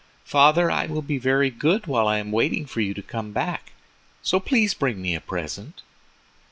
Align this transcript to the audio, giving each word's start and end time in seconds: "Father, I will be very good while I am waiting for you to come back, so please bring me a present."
"Father, 0.25 0.71
I 0.71 0.87
will 0.87 1.03
be 1.03 1.19
very 1.19 1.51
good 1.51 1.85
while 1.85 2.07
I 2.07 2.17
am 2.17 2.31
waiting 2.31 2.65
for 2.65 2.81
you 2.81 2.95
to 2.95 3.03
come 3.03 3.33
back, 3.33 3.73
so 4.23 4.39
please 4.39 4.73
bring 4.73 4.99
me 4.99 5.13
a 5.13 5.21
present." 5.21 5.83